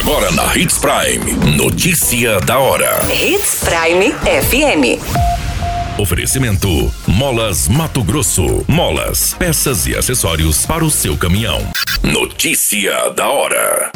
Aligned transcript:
Agora 0.00 0.30
na 0.32 0.56
Hits 0.56 0.78
Prime. 0.78 1.56
Notícia 1.58 2.40
da 2.40 2.58
hora. 2.58 3.00
Hits 3.12 3.62
Prime 3.62 4.14
FM. 4.22 4.98
Oferecimento: 6.00 6.90
Molas 7.06 7.68
Mato 7.68 8.02
Grosso. 8.02 8.64
Molas, 8.66 9.34
peças 9.34 9.86
e 9.86 9.94
acessórios 9.94 10.64
para 10.64 10.82
o 10.82 10.90
seu 10.90 11.18
caminhão. 11.18 11.60
Notícia 12.02 13.10
da 13.10 13.28
hora. 13.28 13.92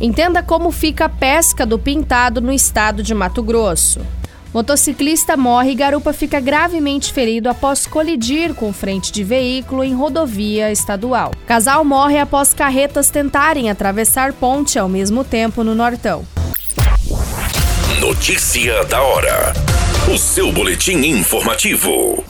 Entenda 0.00 0.40
como 0.40 0.70
fica 0.70 1.06
a 1.06 1.08
pesca 1.08 1.66
do 1.66 1.80
pintado 1.80 2.40
no 2.40 2.52
estado 2.52 3.02
de 3.02 3.12
Mato 3.14 3.42
Grosso. 3.42 4.00
Motociclista 4.52 5.36
morre 5.36 5.70
e 5.70 5.74
garupa 5.74 6.12
fica 6.12 6.38
gravemente 6.38 7.12
ferido 7.12 7.48
após 7.48 7.86
colidir 7.86 8.52
com 8.54 8.72
frente 8.72 9.10
de 9.10 9.24
veículo 9.24 9.82
em 9.82 9.94
rodovia 9.94 10.70
estadual. 10.70 11.32
Casal 11.46 11.84
morre 11.84 12.18
após 12.18 12.52
carretas 12.52 13.08
tentarem 13.08 13.70
atravessar 13.70 14.32
ponte 14.32 14.78
ao 14.78 14.88
mesmo 14.88 15.24
tempo 15.24 15.64
no 15.64 15.74
Nortão. 15.74 16.26
Notícia 17.98 18.84
da 18.84 19.00
hora. 19.00 19.52
O 20.12 20.18
seu 20.18 20.52
boletim 20.52 20.98
informativo. 21.06 22.22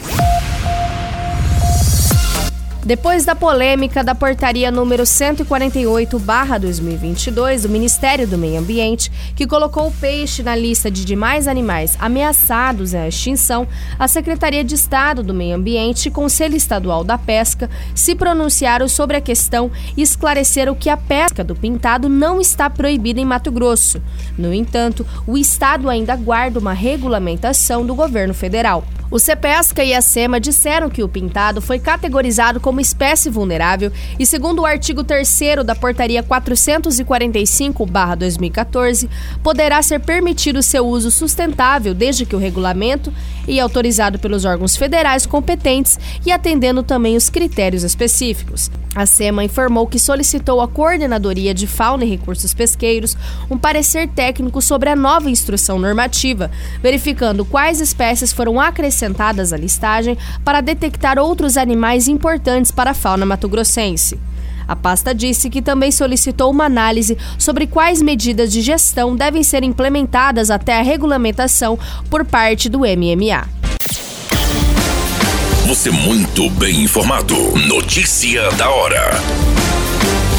Depois 2.84 3.24
da 3.24 3.36
polêmica 3.36 4.02
da 4.02 4.12
portaria 4.12 4.68
número 4.68 5.04
148/2022 5.04 7.62
do 7.62 7.68
Ministério 7.68 8.26
do 8.26 8.36
Meio 8.36 8.58
Ambiente, 8.58 9.08
que 9.36 9.46
colocou 9.46 9.86
o 9.86 9.92
peixe 9.92 10.42
na 10.42 10.56
lista 10.56 10.90
de 10.90 11.04
demais 11.04 11.46
animais 11.46 11.96
ameaçados 12.00 12.92
à 12.92 13.06
extinção, 13.06 13.68
a 13.96 14.08
Secretaria 14.08 14.64
de 14.64 14.74
Estado 14.74 15.22
do 15.22 15.32
Meio 15.32 15.54
Ambiente 15.54 16.06
e 16.06 16.10
Conselho 16.10 16.56
Estadual 16.56 17.04
da 17.04 17.16
Pesca 17.16 17.70
se 17.94 18.16
pronunciaram 18.16 18.88
sobre 18.88 19.16
a 19.16 19.20
questão 19.20 19.70
e 19.96 20.02
esclareceram 20.02 20.74
que 20.74 20.90
a 20.90 20.96
pesca 20.96 21.44
do 21.44 21.54
pintado 21.54 22.08
não 22.08 22.40
está 22.40 22.68
proibida 22.68 23.20
em 23.20 23.24
Mato 23.24 23.52
Grosso. 23.52 24.02
No 24.36 24.52
entanto, 24.52 25.06
o 25.24 25.38
estado 25.38 25.88
ainda 25.88 26.16
guarda 26.16 26.58
uma 26.58 26.72
regulamentação 26.72 27.86
do 27.86 27.94
governo 27.94 28.34
federal. 28.34 28.82
O 29.12 29.18
CEPESCA 29.18 29.84
e 29.84 29.92
a 29.92 30.00
SEMA 30.00 30.40
disseram 30.40 30.88
que 30.88 31.02
o 31.02 31.08
pintado 31.08 31.60
foi 31.60 31.78
categorizado 31.78 32.58
como 32.58 32.80
espécie 32.80 33.28
vulnerável 33.28 33.92
e, 34.18 34.24
segundo 34.24 34.62
o 34.62 34.66
artigo 34.66 35.04
3 35.04 35.28
da 35.66 35.74
Portaria 35.74 36.22
445-2014, 36.22 39.10
poderá 39.42 39.82
ser 39.82 40.00
permitido 40.00 40.62
seu 40.62 40.86
uso 40.86 41.10
sustentável 41.10 41.92
desde 41.92 42.24
que 42.24 42.34
o 42.34 42.38
regulamento 42.38 43.12
e 43.46 43.60
autorizado 43.60 44.18
pelos 44.18 44.46
órgãos 44.46 44.78
federais 44.78 45.26
competentes 45.26 46.00
e 46.24 46.32
atendendo 46.32 46.82
também 46.82 47.14
os 47.14 47.28
critérios 47.28 47.82
específicos. 47.82 48.70
A 48.94 49.04
SEMA 49.04 49.44
informou 49.44 49.86
que 49.86 49.98
solicitou 49.98 50.62
à 50.62 50.68
Coordenadoria 50.68 51.52
de 51.52 51.66
Fauna 51.66 52.04
e 52.04 52.08
Recursos 52.08 52.54
Pesqueiros 52.54 53.14
um 53.50 53.58
parecer 53.58 54.08
técnico 54.08 54.62
sobre 54.62 54.88
a 54.88 54.96
nova 54.96 55.28
instrução 55.30 55.78
normativa, 55.78 56.50
verificando 56.82 57.44
quais 57.44 57.78
espécies 57.80 58.32
foram 58.32 58.58
acrescentadas 58.60 59.01
acrescentadas 59.02 59.52
à 59.52 59.56
listagem 59.56 60.16
para 60.44 60.60
detectar 60.60 61.18
outros 61.18 61.56
animais 61.56 62.06
importantes 62.06 62.70
para 62.70 62.92
a 62.92 62.94
fauna 62.94 63.26
matogrossense. 63.26 64.18
A 64.66 64.76
pasta 64.76 65.12
disse 65.12 65.50
que 65.50 65.60
também 65.60 65.90
solicitou 65.90 66.50
uma 66.50 66.64
análise 66.64 67.18
sobre 67.36 67.66
quais 67.66 68.00
medidas 68.00 68.52
de 68.52 68.62
gestão 68.62 69.16
devem 69.16 69.42
ser 69.42 69.64
implementadas 69.64 70.50
até 70.50 70.78
a 70.78 70.82
regulamentação 70.82 71.78
por 72.08 72.24
parte 72.24 72.68
do 72.68 72.80
MMA. 72.80 73.48
Você 75.66 75.90
muito 75.90 76.48
bem 76.50 76.82
informado. 76.82 77.34
Notícia 77.66 78.50
da 78.52 78.70
hora 78.70 79.51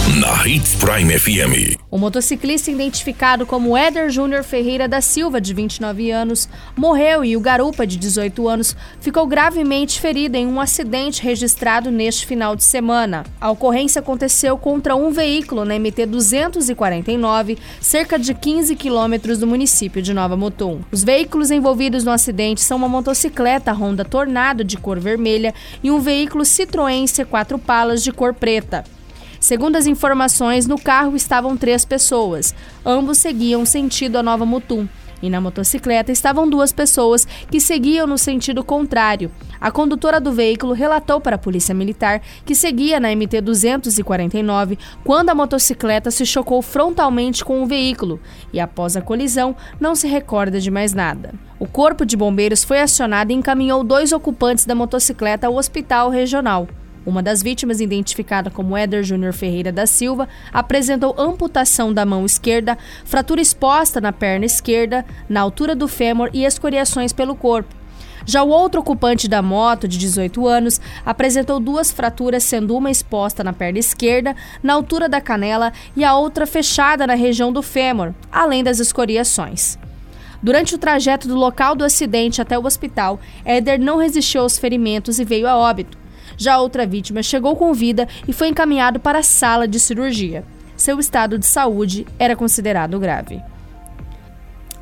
na 0.09 0.45
Hits 0.45 0.75
Prime 0.75 1.17
FM. 1.17 1.79
O 1.89 1.97
motociclista 1.97 2.69
identificado 2.69 3.45
como 3.45 3.77
Éder 3.77 4.09
Júnior 4.09 4.43
Ferreira 4.43 4.85
da 4.85 4.99
Silva, 4.99 5.39
de 5.39 5.53
29 5.53 6.11
anos, 6.11 6.49
morreu 6.75 7.23
e 7.23 7.37
o 7.37 7.39
garupa, 7.39 7.87
de 7.87 7.95
18 7.95 8.47
anos, 8.49 8.75
ficou 8.99 9.25
gravemente 9.25 10.01
ferido 10.01 10.35
em 10.35 10.45
um 10.45 10.59
acidente 10.59 11.23
registrado 11.23 11.89
neste 11.89 12.25
final 12.25 12.53
de 12.53 12.65
semana. 12.65 13.23
A 13.39 13.49
ocorrência 13.49 13.99
aconteceu 13.99 14.57
contra 14.57 14.93
um 14.93 15.09
veículo 15.09 15.63
na 15.63 15.79
MT 15.79 16.05
249, 16.07 17.57
cerca 17.79 18.19
de 18.19 18.33
15 18.33 18.75
quilômetros 18.75 19.39
do 19.39 19.47
município 19.47 20.01
de 20.01 20.13
Nova 20.13 20.35
Mutum. 20.35 20.81
Os 20.91 21.01
veículos 21.01 21.49
envolvidos 21.49 22.03
no 22.03 22.11
acidente 22.11 22.59
são 22.59 22.75
uma 22.75 22.89
motocicleta 22.89 23.71
Honda 23.71 24.03
Tornado 24.03 24.65
de 24.65 24.75
cor 24.75 24.99
vermelha 24.99 25.53
e 25.81 25.89
um 25.89 25.99
veículo 26.01 26.43
Citroën 26.43 27.05
C4 27.05 27.57
Palas 27.57 28.03
de 28.03 28.11
cor 28.11 28.33
preta. 28.33 28.83
Segundo 29.43 29.75
as 29.75 29.85
informações, 29.87 30.67
no 30.67 30.79
carro 30.79 31.17
estavam 31.17 31.57
três 31.57 31.83
pessoas. 31.83 32.55
Ambos 32.85 33.17
seguiam 33.17 33.65
sentido 33.65 34.15
a 34.15 34.23
Nova 34.23 34.45
Mutum. 34.45 34.87
E 35.21 35.29
na 35.29 35.41
motocicleta 35.41 36.13
estavam 36.13 36.49
duas 36.49 36.71
pessoas 36.71 37.27
que 37.51 37.59
seguiam 37.59 38.07
no 38.07 38.17
sentido 38.17 38.63
contrário. 38.63 39.29
A 39.59 39.69
condutora 39.69 40.21
do 40.21 40.31
veículo 40.31 40.71
relatou 40.71 41.19
para 41.19 41.35
a 41.35 41.37
Polícia 41.37 41.75
Militar 41.75 42.21
que 42.45 42.55
seguia 42.55 43.01
na 43.01 43.13
MT 43.13 43.41
249 43.41 44.79
quando 45.03 45.31
a 45.31 45.35
motocicleta 45.35 46.09
se 46.09 46.25
chocou 46.25 46.61
frontalmente 46.61 47.43
com 47.43 47.61
o 47.61 47.65
veículo 47.65 48.21
e, 48.53 48.61
após 48.61 48.95
a 48.95 49.01
colisão, 49.01 49.57
não 49.77 49.93
se 49.93 50.07
recorda 50.07 50.57
de 50.57 50.71
mais 50.71 50.93
nada. 50.93 51.33
O 51.59 51.67
Corpo 51.67 52.05
de 52.05 52.15
Bombeiros 52.15 52.63
foi 52.63 52.79
acionado 52.79 53.33
e 53.33 53.35
encaminhou 53.35 53.83
dois 53.83 54.13
ocupantes 54.13 54.65
da 54.65 54.73
motocicleta 54.73 55.47
ao 55.47 55.57
hospital 55.57 56.09
regional. 56.09 56.65
Uma 57.05 57.21
das 57.21 57.43
vítimas, 57.43 57.81
identificada 57.81 58.49
como 58.49 58.77
Éder 58.77 59.03
Júnior 59.03 59.33
Ferreira 59.33 59.71
da 59.71 59.85
Silva, 59.85 60.27
apresentou 60.53 61.13
amputação 61.17 61.93
da 61.93 62.05
mão 62.05 62.25
esquerda, 62.25 62.77
fratura 63.03 63.41
exposta 63.41 63.99
na 63.99 64.13
perna 64.13 64.45
esquerda, 64.45 65.05
na 65.27 65.41
altura 65.41 65.75
do 65.75 65.87
fêmur 65.87 66.29
e 66.33 66.45
escoriações 66.45 67.11
pelo 67.11 67.35
corpo. 67.35 67.75
Já 68.25 68.41
o 68.41 68.47
outro 68.47 68.79
ocupante 68.79 69.27
da 69.27 69.41
moto, 69.41 69.85
de 69.85 69.97
18 69.97 70.47
anos, 70.47 70.79
apresentou 71.05 71.59
duas 71.59 71.91
fraturas, 71.91 72.43
sendo 72.43 72.75
uma 72.77 72.89
exposta 72.89 73.43
na 73.43 73.51
perna 73.51 73.79
esquerda, 73.79 74.33
na 74.61 74.73
altura 74.73 75.09
da 75.09 75.19
canela, 75.19 75.73
e 75.95 76.05
a 76.05 76.15
outra 76.15 76.47
fechada 76.47 77.05
na 77.05 77.15
região 77.15 77.51
do 77.51 77.61
fêmur, 77.61 78.13
além 78.31 78.63
das 78.63 78.79
escoriações. 78.79 79.77
Durante 80.41 80.75
o 80.75 80.77
trajeto 80.77 81.27
do 81.27 81.35
local 81.35 81.75
do 81.75 81.83
acidente 81.83 82.41
até 82.41 82.57
o 82.57 82.65
hospital, 82.65 83.19
Éder 83.43 83.79
não 83.79 83.97
resistiu 83.97 84.41
aos 84.41 84.57
ferimentos 84.57 85.19
e 85.19 85.25
veio 85.25 85.47
a 85.47 85.57
óbito. 85.57 86.02
Já 86.37 86.59
outra 86.59 86.85
vítima 86.85 87.23
chegou 87.23 87.55
com 87.55 87.73
vida 87.73 88.07
e 88.27 88.33
foi 88.33 88.47
encaminhado 88.47 88.99
para 88.99 89.19
a 89.19 89.23
sala 89.23 89.67
de 89.67 89.79
cirurgia. 89.79 90.43
Seu 90.75 90.99
estado 90.99 91.37
de 91.37 91.45
saúde 91.45 92.05
era 92.17 92.35
considerado 92.35 92.99
grave. 92.99 93.41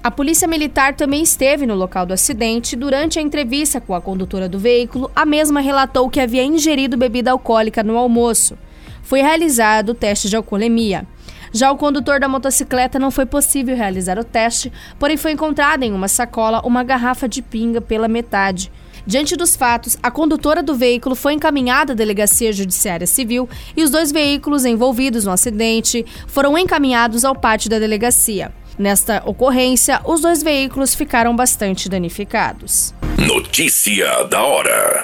A 0.04 0.10
polícia 0.10 0.48
militar 0.48 0.96
também 0.96 1.22
esteve 1.22 1.68
no 1.68 1.76
local 1.76 2.08
do 2.08 2.14
acidente. 2.14 2.76
Durante 2.76 3.20
a 3.20 3.22
entrevista 3.22 3.80
com 3.80 3.94
a 3.94 4.02
condutora 4.02 4.50
do 4.50 4.58
veículo, 4.58 5.12
a 5.16 5.28
mesma 5.28 5.62
relatou 5.62 6.10
que 6.10 6.20
havia 6.20 6.44
ingerido 6.44 6.98
bebida 6.98 7.30
alcoólica 7.30 7.84
no 7.84 7.96
almoço. 7.98 8.58
Foi 9.04 9.22
realizado 9.22 9.90
o 9.90 9.94
teste 9.94 10.28
de 10.28 10.36
alcoolemia. 10.36 11.06
Já 11.54 11.72
o 11.72 11.78
condutor 11.78 12.20
da 12.20 12.28
motocicleta 12.28 12.98
não 12.98 13.12
foi 13.12 13.26
possível 13.26 13.76
realizar 13.76 14.18
o 14.18 14.24
teste, 14.24 14.72
porém 14.98 15.18
foi 15.18 15.32
encontrada 15.32 15.86
em 15.86 15.94
uma 15.94 16.08
sacola 16.08 16.62
uma 16.66 16.84
garrafa 16.84 17.28
de 17.28 17.42
pinga 17.42 17.82
pela 17.82 18.08
metade. 18.08 18.72
Diante 19.06 19.36
dos 19.36 19.56
fatos, 19.56 19.98
a 20.02 20.12
condutora 20.12 20.62
do 20.62 20.76
veículo 20.76 21.16
foi 21.16 21.34
encaminhada 21.34 21.94
à 21.94 21.96
Delegacia 21.96 22.54
Judiciária 22.54 23.08
Civil 23.08 23.50
e 23.76 23.84
os 23.84 23.90
dois 23.90 24.12
veículos 24.12 24.64
envolvidos 24.64 25.26
no 25.26 25.32
acidente 25.32 26.06
foram 26.28 26.58
encaminhados 26.58 27.26
ao 27.26 27.36
pátio 27.36 27.70
da 27.70 27.80
delegacia. 27.80 28.52
Nesta 28.78 29.22
ocorrência, 29.26 30.00
os 30.06 30.22
dois 30.22 30.42
veículos 30.42 30.96
ficaram 30.96 31.36
bastante 31.36 31.90
danificados. 31.90 32.94
Notícia 33.18 34.24
da 34.26 34.42
hora. 34.42 35.04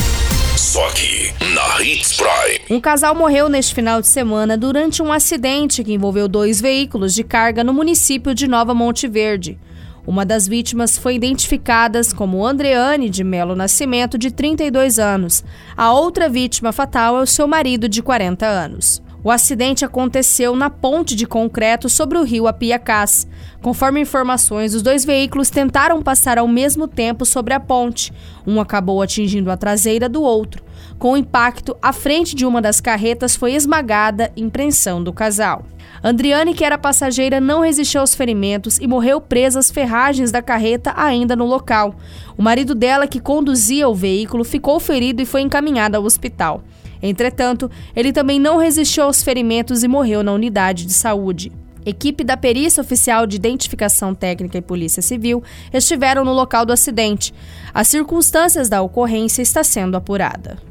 Só 0.71 0.87
aqui, 0.87 1.33
na 1.53 1.83
Hits 1.83 2.15
Prime. 2.15 2.61
Um 2.69 2.79
casal 2.79 3.13
morreu 3.13 3.49
neste 3.49 3.75
final 3.75 3.99
de 3.99 4.07
semana 4.07 4.55
durante 4.55 5.03
um 5.03 5.11
acidente 5.11 5.83
que 5.83 5.91
envolveu 5.91 6.29
dois 6.29 6.61
veículos 6.61 7.13
de 7.13 7.25
carga 7.25 7.61
no 7.61 7.73
município 7.73 8.33
de 8.33 8.47
Nova 8.47 8.73
Monte 8.73 9.05
Verde. 9.05 9.59
Uma 10.07 10.25
das 10.25 10.47
vítimas 10.47 10.97
foi 10.97 11.15
identificada 11.15 11.99
como 12.15 12.45
Andreane 12.45 13.09
de 13.09 13.21
Melo 13.21 13.53
Nascimento, 13.53 14.17
de 14.17 14.31
32 14.31 14.97
anos. 14.97 15.43
A 15.75 15.91
outra 15.91 16.29
vítima 16.29 16.71
fatal 16.71 17.17
é 17.17 17.21
o 17.21 17.27
seu 17.27 17.49
marido, 17.49 17.89
de 17.89 18.01
40 18.01 18.45
anos. 18.45 19.03
O 19.23 19.29
acidente 19.29 19.85
aconteceu 19.85 20.55
na 20.55 20.67
ponte 20.67 21.15
de 21.15 21.27
concreto 21.27 21.87
sobre 21.87 22.17
o 22.17 22.23
rio 22.23 22.47
Apiacás. 22.47 23.27
Conforme 23.61 24.01
informações, 24.01 24.73
os 24.73 24.81
dois 24.81 25.05
veículos 25.05 25.51
tentaram 25.51 26.01
passar 26.01 26.39
ao 26.39 26.47
mesmo 26.47 26.87
tempo 26.87 27.23
sobre 27.23 27.53
a 27.53 27.59
ponte. 27.59 28.11
Um 28.47 28.59
acabou 28.59 28.99
atingindo 28.99 29.51
a 29.51 29.57
traseira 29.57 30.09
do 30.09 30.23
outro. 30.23 30.63
Com 30.97 31.13
o 31.13 31.17
impacto, 31.17 31.77
a 31.79 31.93
frente 31.93 32.35
de 32.35 32.47
uma 32.47 32.59
das 32.59 32.81
carretas 32.81 33.35
foi 33.35 33.53
esmagada, 33.53 34.31
impressão 34.35 35.03
do 35.03 35.13
casal. 35.13 35.65
Andriane, 36.03 36.55
que 36.55 36.65
era 36.65 36.79
passageira, 36.79 37.39
não 37.39 37.61
resistiu 37.61 38.01
aos 38.01 38.15
ferimentos 38.15 38.79
e 38.79 38.87
morreu 38.87 39.21
presa 39.21 39.59
às 39.59 39.69
ferragens 39.69 40.31
da 40.31 40.41
carreta 40.41 40.93
ainda 40.97 41.35
no 41.35 41.45
local. 41.45 41.93
O 42.35 42.41
marido 42.41 42.73
dela, 42.73 43.05
que 43.05 43.19
conduzia 43.19 43.87
o 43.87 43.93
veículo, 43.93 44.43
ficou 44.43 44.79
ferido 44.79 45.21
e 45.21 45.25
foi 45.25 45.41
encaminhado 45.41 45.95
ao 45.95 46.03
hospital. 46.03 46.63
Entretanto, 47.01 47.69
ele 47.95 48.13
também 48.13 48.39
não 48.39 48.57
resistiu 48.57 49.03
aos 49.03 49.23
ferimentos 49.23 49.83
e 49.83 49.87
morreu 49.87 50.23
na 50.23 50.33
unidade 50.33 50.85
de 50.85 50.93
saúde. 50.93 51.51
Equipe 51.85 52.23
da 52.23 52.37
Perícia 52.37 52.81
Oficial 52.81 53.25
de 53.25 53.35
Identificação 53.35 54.13
Técnica 54.13 54.57
e 54.57 54.61
Polícia 54.61 55.01
Civil 55.01 55.43
estiveram 55.73 56.23
no 56.23 56.31
local 56.31 56.65
do 56.65 56.73
acidente. 56.73 57.33
As 57.73 57.87
circunstâncias 57.87 58.69
da 58.69 58.81
ocorrência 58.81 59.41
está 59.41 59.63
sendo 59.63 59.97
apurada. 59.97 60.70